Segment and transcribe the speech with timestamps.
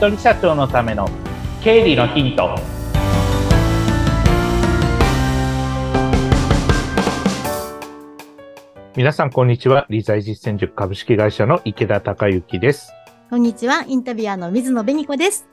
[0.00, 1.06] 人社長のための
[1.62, 2.58] 経理のヒント。
[8.96, 9.84] 皆さんこんにちは。
[9.90, 12.94] 理財実践塾株式会社の池田孝之です。
[13.28, 13.84] こんにちは。
[13.86, 15.46] インタビュアーの水野紅子です。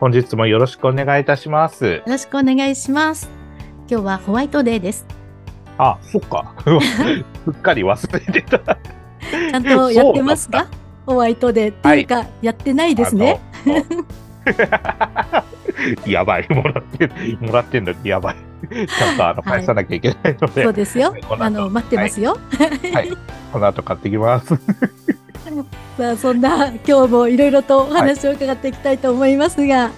[0.00, 1.86] 本日もよろしくお願いいたします。
[1.86, 3.30] よろしくお願いします。
[3.88, 5.06] 今日はホワイトデーです。
[5.78, 6.52] あそっか。
[7.44, 8.58] すっかり忘れてた。
[9.22, 10.66] ちゃんとやってますか？
[11.06, 13.40] ホワイトデーっていうか、はい、やってないですね。
[16.06, 18.36] やばい、もらって、もらってんのにやばい。
[18.70, 21.14] ちゃんとあの返さなきゃいけないので、はい、そうですよ。
[21.38, 22.38] あの待ってますよ。
[22.92, 23.10] はい、
[23.52, 24.56] この後買ってきます。
[25.96, 29.90] さ あそんな今日もいろいろとお話を伺っていきたいと思いますが、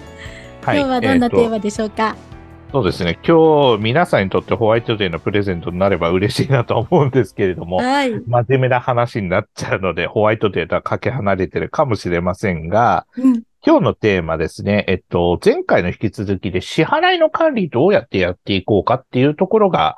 [0.63, 2.15] はい、今日はどんなテーマでしょうか？
[2.25, 2.31] えー
[2.71, 3.19] そうですね。
[3.27, 19.97] 今日、皆さんにとってホワイトデーのプレゼントになれば嬉しいなと思うんですけれども、はい、真面目な話になっちゃうので、ホワイトデーとはかけ離れてるかもしれませんが、うん、今日のテーマですね、えっと、前回の引き続きで支払いの管理どうやってやっていこうかっていうところが、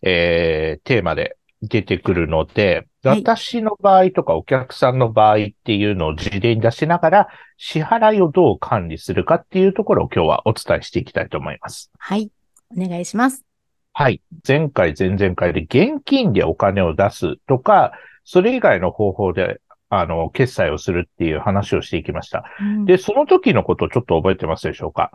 [0.00, 11.92] えー、テーマで出てくるので、私の場合とかお客さんの場合っていうのを事例に出しながら、支払いをどう管理するかっていうところを今日はお伝えしていきたいと思います。
[11.98, 12.30] はい。
[12.74, 13.44] お願いします。
[13.92, 14.22] はい。
[14.46, 17.92] 前回、前々回で現金でお金を出すとか、
[18.24, 19.60] それ以外の方法で、
[19.94, 22.44] あの、決済をするっていう話をしていきました。
[22.60, 25.10] うん、で、その時のことをちょっと覚えてますでしょうか？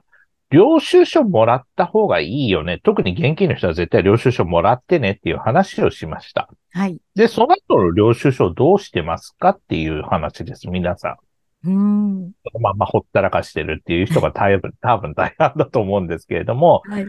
[0.49, 2.79] 領収書もらった方がいいよね。
[2.83, 6.47] 特に現金の人は絶対領収書もらってねっていう話をしました。
[6.73, 6.99] はい。
[7.15, 11.17] で、その後の領収書どうしてますかっていう話です、皆さ
[11.65, 11.69] ん。
[11.69, 12.31] うん。
[12.61, 17.05] まあまあ、ほったらかしてるっていう人が 多分、多分大半だと思うんですけれども、はい。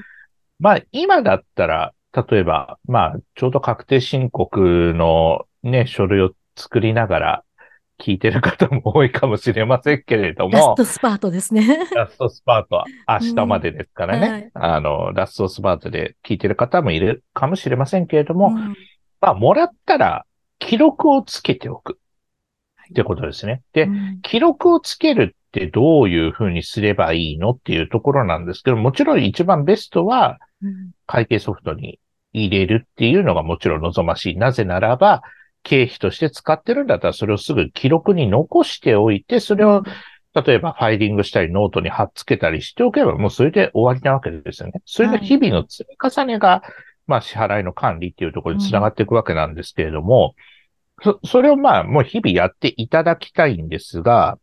[0.58, 1.92] まあ、今だったら、
[2.30, 7.44] 例えば、まあ、ちょうど確定申告のね、書類を作りながら、
[8.00, 10.52] 聞いてる方も多いかもしれませんけれども。
[10.52, 11.88] ラストスパートですね。
[11.94, 14.26] ラストスパートは明日までですからね。
[14.26, 18.76] うんはい、あの、ラストスパートで聞いてる方もいるかもしれませんけれども、うん、
[19.20, 20.24] まあ、もらったら
[20.58, 21.98] 記録をつけておく。
[22.90, 23.62] ってことですね。
[23.72, 30.38] で、うん、記録をつけるってどういうふうにすればいいのっていうところなんですけど、もちろん一番ベストは、
[31.06, 32.00] 会計ソフトに
[32.32, 34.36] 入れるっていうのがもちろん望ましい。
[34.36, 35.22] なぜならば、
[35.62, 39.82] 経費として使ってるんだったら、それをすぐ記録に残しておいて、それを、
[40.34, 44.80] 例えばファイリングしたり、ノートに貼っつけたりしておけば、もうそれで終わりなわけですよね。
[44.84, 46.62] それが日々の積み重ねが、
[47.06, 50.34] まあ支払いの管理っていうところにつながっていくわけなんですけれども、
[51.02, 54.38] そ、それをまあもう日々やっていただきたいんですが、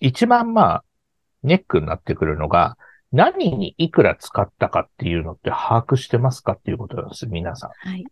[0.00, 0.84] 一番まあ、
[1.42, 2.76] ネックになってくるのが、
[3.12, 7.70] 何にいくら使ったかっていうのって把握してますかっていうことなんです、皆さん。
[7.88, 8.04] はい。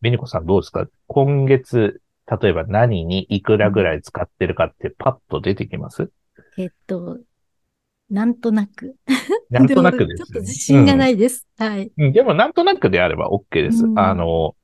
[0.00, 0.86] ベニコさんどうですか？
[1.06, 2.00] 今月、
[2.40, 6.10] 例えば何にいくらぐらい使ってるかってパッと出てきます？
[6.58, 7.18] えっと、
[8.10, 8.96] なんとなく。
[9.50, 11.46] なんとなくです、ね、ちょっと自信がないです。
[11.58, 11.90] うん、はい。
[11.96, 13.84] でもなんとなくであれば OK です。
[13.84, 14.56] うん、あの、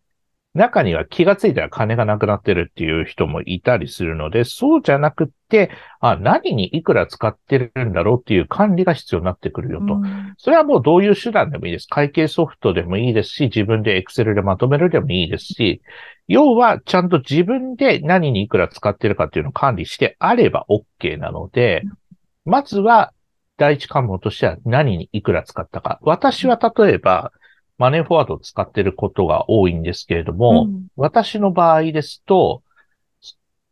[0.55, 5.71] 中には気がついたら金がなくなってるっていう人もいたりするので、そうじゃなくって、
[6.01, 9.95] あ、何にいくら使ってるんだろうっていう管理が必要になってくるよと。
[9.95, 11.87] うん、それはもうどういう手段でもいいです。
[11.89, 15.81] 会計ソフトでもいいですし、自分で Excel でまとめるでもいいですし、
[16.29, 21.83] 要はちゃんと自分で何にいくら使ってるかっていうのを管理してあれば OK なので、
[22.45, 23.13] まずは
[23.57, 25.99] 第一関門としては何にいくら使ったか。
[26.03, 27.33] 私は例えば、
[27.79, 32.63] マネーフォワードを使っていることが多いんですけれども、うん、私の場合ですと、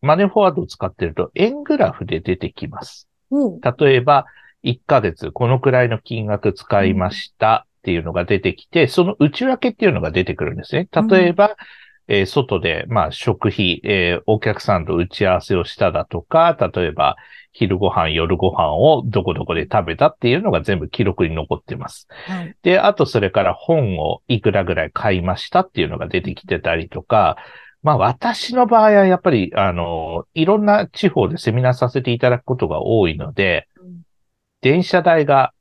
[0.00, 3.09] マネーフォワードを使っていると円グラフで出てきます。
[3.31, 4.27] うん、例えば、
[4.62, 10.89] 1ヶ月このくらいの金額使いましたっていうのが出てきて、その内訳っていうのが出てくるんですね。
[11.09, 11.55] 例えば、うん、
[12.09, 17.16] えー、外で、まあ、食費、えー、お客さんと打ち合わせをしただとか、例えば、
[17.53, 22.06] 昼ご飯、夜ご飯をどこどこで食べたっていうのが全部記録に残ってます。
[22.27, 27.37] はい、で、あとそれから本をいくらぐらい買いましたっていうのが出てきてたりとか、
[27.83, 34.03] まあ私の場合はやっぱり、あの、いろんな地方でセミナーさせていただくことが多いので、うん、
[34.60, 35.53] 電車代が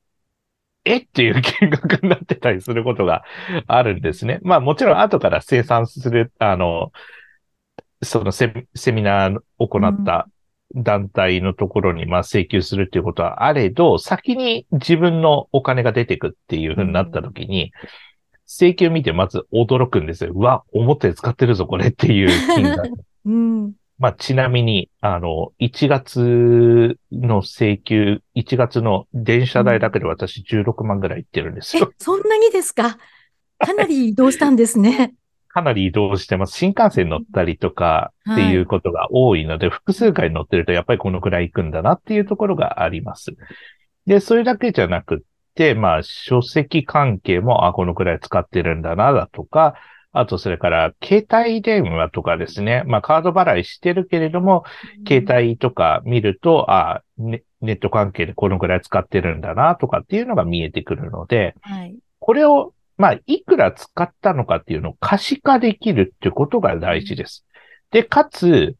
[0.86, 3.24] えっていう金額になってたりすることが
[3.68, 4.40] あるんですね。
[4.44, 6.92] まあもちろん後から生産する、あの、
[8.02, 8.54] そのセ
[8.92, 10.28] ミナーを行った
[10.75, 17.71] 団体のところにまあ請求するっていうことはあれど、先に自分のお金が出てくっていうふうになったときに、
[18.48, 20.31] 請求見てまず驚くんですよ。
[20.33, 22.89] うわ、思ったより使ってるぞ、これっていう金額。
[23.25, 31.89] うん、まあ、ちなみに、あの、1月の請求、1月の電車代だけで私16万ぐらいいってるんですよ。
[31.92, 32.98] え、そんなにですか？
[33.60, 35.13] かなり移動したんですね。
[35.50, 36.57] かなり移動してます。
[36.57, 43.31] 新幹線乗ったりとかっていうことが多いので、はい、複数回乗ってるとやっぱりこのくらい行くんだなっていうところがあります。
[44.06, 45.19] で、それだけじゃなくっ
[45.56, 49.75] て、まあ、書籍関係も、あ、このくらい使ってるんだな、だとか、
[50.12, 52.84] あと、それから、携帯電話とかですね。
[52.88, 54.63] まあ、カード払いしてるけれども、
[55.00, 67.46] うん、携帯とか見ると、あ、ね、ネット関係でこのくらい使ってるんだな、とかっていうのが見えてくるので、はい、これをまあ、いくら使ったのかっていうのを可視化できるってことが大事です。
[67.92, 68.75] で、かつ、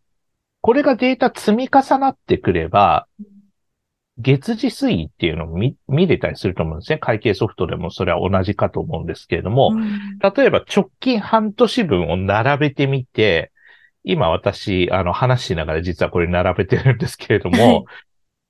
[0.60, 3.08] これがデータ積み重なってくれば、
[4.18, 6.98] 月次推移っていうのを見見れたりすると思うんですね。
[6.98, 13.54] 会計ソフトでもそれは同じかと思うんですけれども、うん、例えば直近半年分を並べてみて、
[14.04, 17.86] 今私、あの話しながら実はこれ並べてるんですけれども、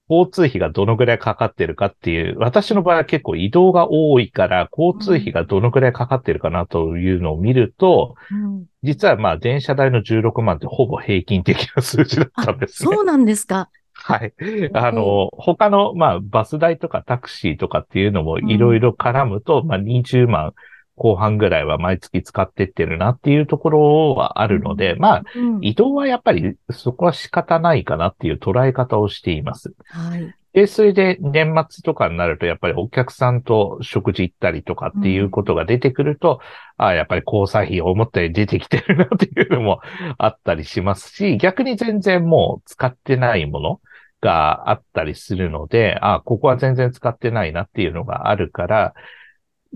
[0.10, 12.96] 交通費がどのぐらいかかってるかっていう、私の場合は結構移動が多いから、交通費がどのぐらいかかってるかなというのを見ると、うん、実はまあ電車代の16万ってほぼ平均的な数字だったんですね。
[12.96, 13.70] そうなんですか。
[13.94, 14.34] はい。
[14.74, 20.54] あの、他の、まあ、バス代とかタクシーとかっていうのもいろいろ絡むと、うん、まあ、20万
[21.00, 25.24] 後半ぐらいは毎月使ってってるなっていうところはあるので、まあ、
[25.62, 29.74] 移動はやっぱりそこは仕方ないかなっていう捉え方をしています。
[29.88, 30.36] はい。
[30.52, 36.42] で、それで年末とかになると、やっぱりお客さんと食事行ったりとかっていうことが出てくると、
[36.80, 39.80] うん、ああ、やっぱり交際費思ったより出てきてるなっていうのも
[40.18, 43.80] あったりしますし、逆に全然もう使ってないもの
[44.22, 48.94] があったりするので、ああ、ここは全然使ってないなっていうのがあるから、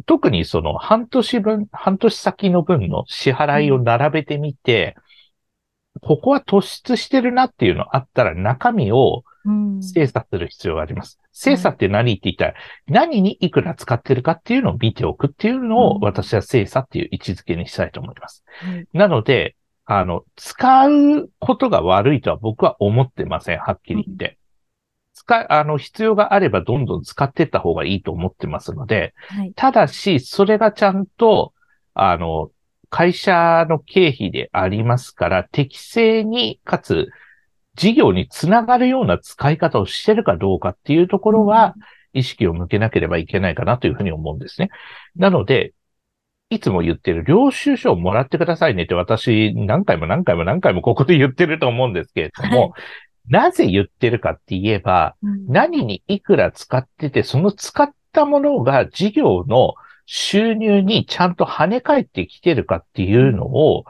[0.06, 4.96] 特にその半年分、半年先の分の支払いを並べてみて、
[6.02, 9.24] うん、ここは突出してるなっていうのあったら中身を
[9.82, 11.20] 精査する必要があります。
[11.22, 12.54] うん、精査って何って言ったら、
[12.88, 18.44] 何にいくら使ってるかっていうのを見ておくっていうのを私は精査っていう位置づけにしたいと思います。
[18.66, 19.56] うん、なので、
[19.86, 23.60] あの、使うことが悪いとは僕は思ってません。
[23.60, 24.38] はっきり言って。
[25.14, 31.54] 使、あの、必要があればどんどん使っていった方がいいと思ってますので、はい、ただし、それがちゃんと、
[31.94, 32.52] あの、
[32.90, 37.08] 会社の経費でありますから、適正に、かつ、
[37.76, 41.76] 事業につながるような使い方をしてるかどうかっていうところは、
[42.14, 44.70] 意識を向けなければいけないかなというふうに思うんですね。
[45.16, 45.74] なので、
[46.50, 52.72] いつも言ってる領収書をもらってくださいねって私何回も何回も何回もここで言ってると思うんですけれども、はい、
[53.30, 59.76] なぜ言ってるかって言えば、うん、何にいくら使ってて、その使ったものが事業の
[60.06, 63.86] 収入にちゃんと跳ね返ってきてるかっていうのを、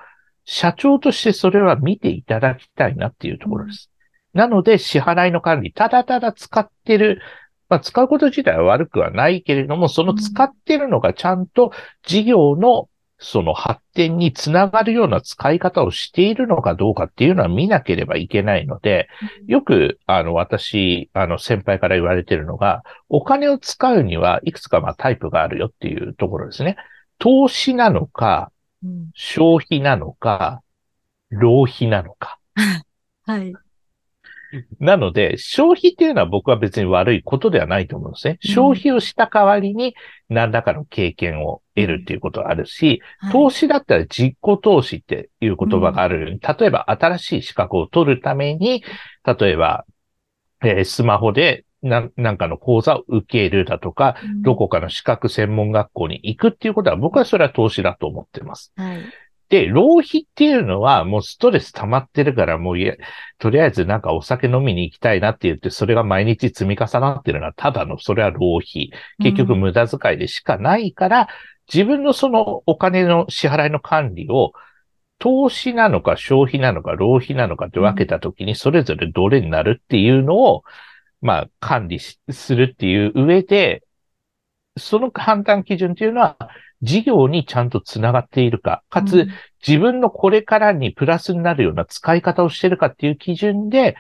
[0.46, 3.90] 社長としてそれは見ていただきたいなっていうところです。
[4.34, 7.22] うん、なので、支払いの管理、ただただ使ってる、
[7.70, 11.72] まあ、使うこと自体は悪くはないけれども、その使ってるのがちゃんと
[12.06, 12.90] 事業の
[13.20, 19.08] その発展につながるような使い方をしているのかどうかっていうのは見なければいけないので、
[19.48, 26.76] よく、あの、私、あの、先輩から言われているのが、お金を使うにはいくつかまあタイプがあるよっていうところですね。
[27.18, 28.52] 投資なのか、
[29.14, 30.62] 消費なのか、
[31.30, 32.40] 浪費なのか。
[33.26, 33.54] はい。
[34.80, 38.38] なので、消費っていうのは僕は別に悪いことではないと思うんですね。
[38.42, 39.96] 消費をした代わりに
[40.30, 43.02] 何らかの経験を得るっていうことがあるし、
[43.32, 48.84] 投資だったら実行投資っていう言葉があるように、例えば新しい資格を取るために、
[49.26, 49.86] 例えば、
[50.64, 58.72] えー、スマホでななんかの講座を受けるだとか、どこかの資格専門学校に行くっていうことは、僕はそれは投資だと思ってます。
[58.76, 59.02] はい
[59.54, 62.76] で、浪費っていうのはもうストレス溜まってるからもう
[63.38, 68.90] とりあえずなんかお酒飲みに行きたいなって言って、それが毎日積み重なってるのはただの、それは浪費。
[69.20, 71.28] 結局無駄遣いでしかないから、うん、
[71.72, 74.54] 自分のそのお金の支払いの管理を、
[75.20, 80.64] 投資なのか消費なのか浪費なのかって分けたときに、それぞれどれになるっていうのを、
[81.22, 83.84] まあ、管理するっていう上で、
[84.78, 86.38] その判断基準っていうのは、
[86.82, 89.28] 事業にちゃんとつながっているか、かつ、
[89.66, 93.96] 自分のこれからにプラスになるような使い方をしているかっていう基準で、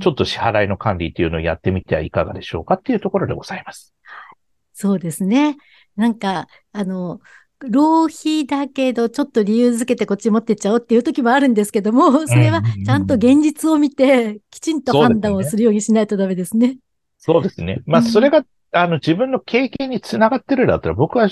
[0.00, 3.94] ちょっと支払いの管理っていうのをやってみてはいかがでしょうかっていうところでございます。
[4.74, 5.56] そうですね。
[5.96, 7.20] なんか、あの、
[7.60, 16.76] 浪費だけど、ちょっと理由づけてこっち持ってっちゃおうっていう時もあるんですけども、それはちゃんと現実を見て、きちんと判断をするようにしないとダメですね。
[17.16, 17.82] そうですね。
[17.86, 21.28] まあ、それが、あの、自分の経験につながってるだったら、僕は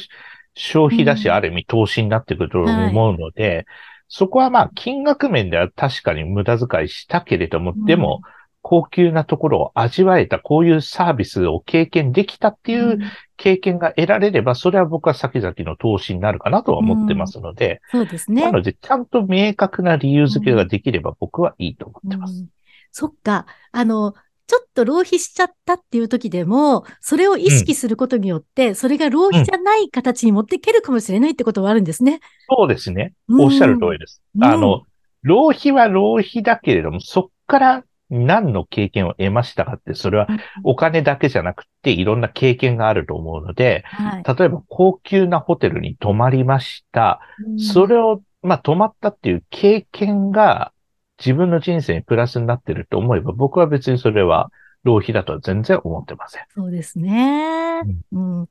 [0.55, 3.67] 消費だし、ある意味投資になってくると思うので、
[4.09, 8.23] そこはまあ金額面では確かに無駄遣いしたけれども、でも、
[8.69, 12.99] 高級なところを味わえた、こういうサービスを経験できたっていう
[13.37, 18.43] 経験が得られれば、それは僕は先々の投資になるかなとは思ってますので、うん、そうですね。
[18.43, 22.41] なので、ちゃんと明確な理由付けができれば僕はいいと思ってます。
[22.41, 22.49] うん、
[22.91, 23.47] そっか。
[23.71, 24.15] あの、
[24.47, 32.21] ちょっと浪費しちゃったっていう時でも、それを意識することによって、うん、それが浪費じゃない形に持っていけるかもしれないってことはあるんですね。
[32.49, 33.15] そうですね。
[33.29, 34.23] おっしゃる通りです。
[34.41, 34.83] あの、
[35.23, 40.29] 浪費は浪費だけれども、そっから何の経験を得ましたかって、それは
[40.63, 47.21] お金だけじゃなくていろんな経験があると思うので、はい、例えば高級なホテルに泊まりました。
[47.59, 50.73] それを、まあ、泊まったっていう経験が
[51.19, 54.51] 自分の人生にプラスになってると思えば、僕は別にそれは
[54.85, 56.45] 浪費だとは全然思ってません。
[56.55, 57.83] そうですね。
[58.13, 58.49] うん、うん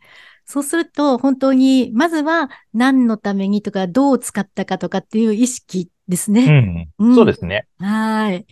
[0.47, 6.45] そうすると、本当に、まずは何のためにとか、どう使ったかとかっていう意識ですね。
[6.99, 7.07] うん。
[7.07, 7.67] うん、そうですね。
[7.79, 8.45] はい。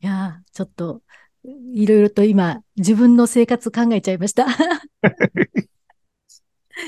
[0.00, 1.02] いや、ちょっと、
[1.44, 4.46] いろいろと今、自分の生活考えちゃいました。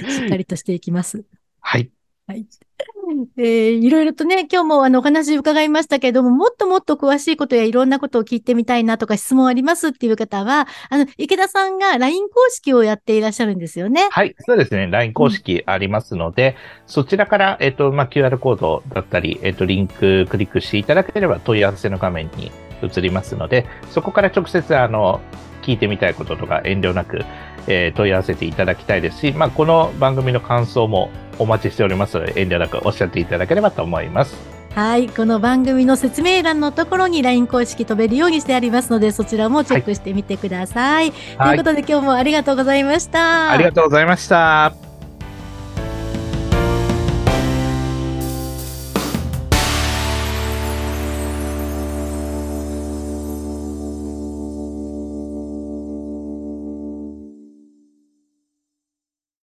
[0.08, 1.24] しっかりとしていきます。
[1.60, 1.90] はい。
[2.26, 2.46] はい。
[3.36, 14.08] えー、いろいろとね、今日もあのお話伺いましたけれども、もっともっと詳しいことやいろんなことを聞いてみたいなとか質問ありますっていう方は、あの、池田さんが LINE 公式をやっていらっしゃるんですよね。
[14.10, 14.86] はい、そうですね。
[14.86, 22.52] LINE 公式ありますので、うん、そちらから、えっ、ー、と、まあ、QR コードだったり、えっ、ー、と、リンククリックしていただければ問い合わせの画面に
[22.86, 25.20] 移りますので、そこから直接、あの、
[25.62, 27.24] 聞いてみたいこととか遠慮なく、
[27.66, 34.36] えー、問い合わせていただきたいですし、まあ、この番組の感想もお待ちしておりますので、遠慮なくおっしゃっていただければと思います。
[34.74, 35.08] はい。
[35.08, 41.12] この番組の説明欄のところに LINE 公式飛べるようにしてありますので、そちらもチェックしてみてください。
[41.36, 43.50] はい、ということで今日もありがとうございました。
[43.50, 44.91] ありがとうございました。